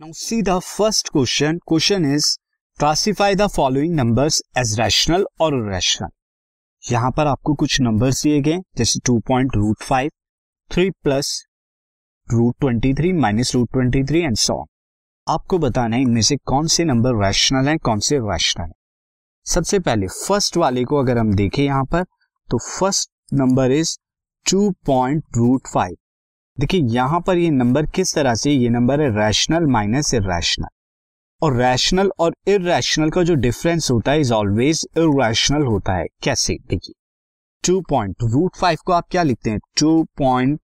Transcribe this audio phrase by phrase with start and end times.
[0.00, 1.60] Now, see the first question.
[1.64, 2.36] Question is,
[2.78, 6.10] classify the following numbers as rational or irrational.
[6.82, 10.10] यहाँ पर आपको कुछ numbers दिए गए जैसे two point root five
[10.70, 11.30] three plus
[12.28, 14.60] root twenty three minus root twenty three and so
[15.26, 18.72] आपको बताना है, इनमें से कौन से नंबर रैशनल है, कौन से रैशनल है
[19.46, 22.04] सबसे पहले फ़र्स्ट वाले को अगर हम देखें यहाँ पर
[22.50, 23.96] तो first number is
[24.46, 25.96] two point root five
[26.58, 30.66] देखिए, यहाँ पर ये नंबर किस तरह से, ये नंबर है रैशनल माइनस इरेशनल
[31.42, 36.04] और रैशनल और इरेशनल का जो डिफरेंस होता है इज़ ऑलवेज इरेशनल होता है.
[36.22, 36.54] कैसे?
[36.68, 36.94] देखिए
[37.64, 39.58] टू पॉइंट रूट फाइव को आप क्या लिखते हैं?
[39.80, 40.60] Two point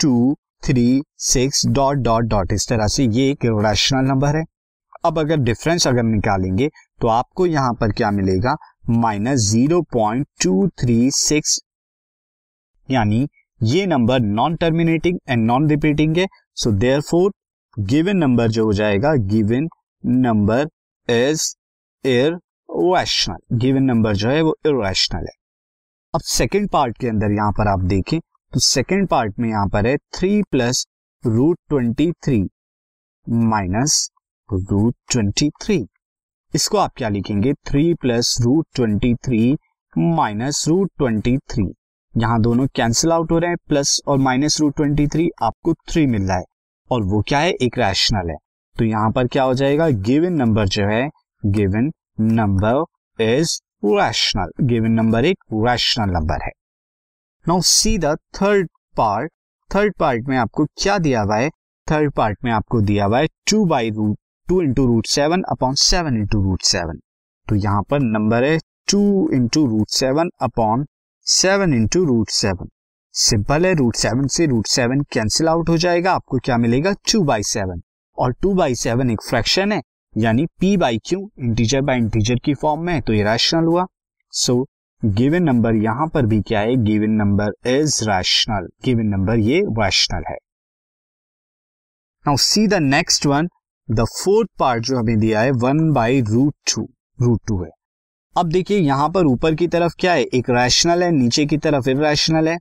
[0.00, 4.44] two three six dot dot dot इस तरह से ये एक रैशनल नंबर है.
[5.04, 8.56] अब अगर डिफरेंस अगर निकालेंगे तो आपको यहाँ पर क्या मिलेगा?
[8.90, 11.58] Minus zero point two three six
[12.88, 13.26] यानी
[13.62, 17.32] ये number non terminating and non repeating है so therefore
[17.78, 19.68] given number जो हो जाएगा given
[20.06, 20.68] number
[21.10, 21.56] is
[22.06, 25.32] irrational given number जो है वो इरेशनल है।
[26.14, 29.86] अब सेकेंड पार्ट के अंदर यहाँ पर आप देखें तो सेकेंड पार्ट में यहाँ पर
[29.86, 30.86] है three plus
[31.26, 32.42] root twenty three
[33.28, 34.10] minus
[34.52, 35.86] root twenty three
[36.54, 37.54] इसको आप क्या लिखेंगे?
[37.54, 39.58] Three plus root twenty three
[39.98, 41.64] minus root twenty three
[42.16, 46.06] यहाँ दोनों कैंसिल आउट हो रहे हैं प्लस और माइनस रूट ट्वेंटी थ्री आपको थ्री
[46.06, 46.44] मिल रहा है।
[46.90, 47.50] और वो क्या है?
[47.52, 48.36] एक रैशनल है।
[48.76, 49.88] तो यहाँ पर क्या हो जाएगा?
[49.88, 51.08] गिवन नंबर जो है
[51.46, 52.84] given number
[53.22, 56.50] is rational given number एक रैशनल नंबर है।
[57.48, 59.32] Now see the third part
[59.70, 61.50] third part में आपको क्या दिया हुआ है?
[61.86, 65.74] थर्ड पार्ट में आपको दिया हुआ है two by root two into root seven upon
[65.74, 66.98] seven into root seven
[67.48, 68.58] तो यहाँ पर नंबर है
[68.90, 70.84] two into root seven upon
[71.26, 72.68] seven into root seven
[73.14, 76.92] simple है रूट सेवन से रूट सेवन कैंसिल आउट हो जाएगा, आपको क्या मिलेगा?
[77.12, 77.80] टू बाई सेवन
[78.18, 79.80] और टू बाई सेवन एक फ्रैक्शन है,
[80.14, 83.86] यानी P by Q integer by integer की फॉर्म में तो ये रैशनल हुआ.
[84.32, 84.64] सो
[85.02, 86.76] गिवन नंबर यहाँ पर भी क्या है?
[86.84, 90.36] Given number is rational given number ये रैशनल है.
[92.26, 93.48] Now see the next one
[93.88, 96.88] the fourth part जो हमें दिया है one by root two
[97.18, 97.70] root two है.
[98.36, 100.22] अब देखिए, यहाँ पर ऊपर की तरफ़ क्या है?
[100.24, 102.56] एक रैशनल है, नीचे की तरफ़ इरेशनल है।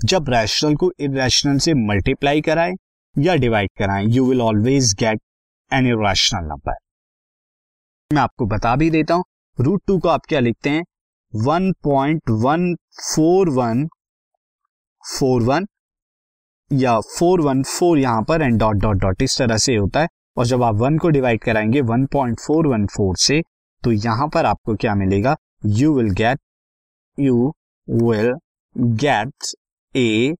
[0.00, 2.74] जब रैशनल को इरेशनल से मल्टीप्लाई कराएँ
[3.16, 5.20] या डिवाइड कराएँ you will always get
[5.70, 6.74] an irrational number
[8.10, 9.24] मैं आपको बता भी देता हूँ।
[9.58, 10.84] रूट टू को आप क्या लिखते हैं?
[11.32, 13.86] One point one four one
[15.04, 15.66] four one
[16.70, 20.08] या फोर वन फोर यहाँ पर एंड डॉट डॉट डॉट इस तरह से होता है।
[20.36, 23.42] और जब आप वन को डिवाइड कराएँगे one point four one four से
[23.82, 25.36] तो यहाँ पर आपको क्या मिलेगा?
[25.66, 26.40] You will get
[27.18, 27.52] you
[27.88, 28.34] will
[28.76, 29.52] get
[29.94, 30.34] a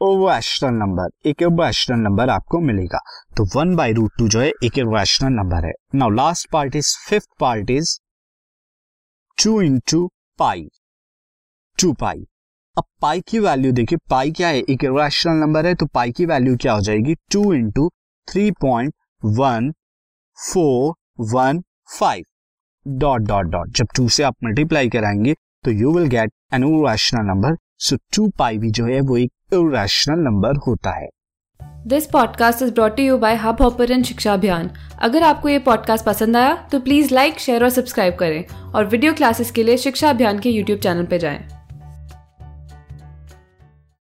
[0.00, 2.98] rational number एक रैशनल नंबर आपको मिलेगा।
[3.36, 6.96] तो वन बाई रूट टू जो है, एक रैशनल नंबर है। Now last part is
[7.08, 7.98] fifth part is
[9.38, 10.06] two into
[10.38, 10.68] pi
[11.78, 12.24] two pi
[12.76, 14.58] अब पाई की वैल्यू देखिए पाई क्या है?
[14.60, 17.14] एक रैशनल नंबर है तो पाई की वैल्यू क्या हो जाएगी?
[17.32, 17.88] Two into
[18.28, 18.94] three point
[19.24, 19.70] one
[20.38, 20.94] four
[21.32, 22.24] one five
[22.86, 25.34] dot dot dot जब टू से आप मल्टीप्लाई कराएँगे
[25.64, 29.32] तो you will get an irrational number so two pi भी जो है, वो एक
[29.54, 31.08] इेशनल नंबर होता है।
[31.86, 36.54] This podcast is brought you by Hubhopper Shiksha Abhiyan अगर आपको ये पॉडकास्ट पसंद आया
[36.72, 40.50] तो प्लीज़ लाइक शेयर और सब्सक्राइब करें। और वीडियो क्लासेस के लिए शिक्षा अभियान के
[40.50, 41.59] यूट्यूब चैनल पर जाएँ।